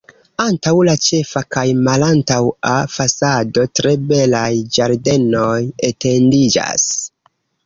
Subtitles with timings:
[0.43, 5.55] Antaŭ la ĉefa kaj malantaŭa fasado tre belaj ĝardenoj
[5.93, 6.89] etendiĝas.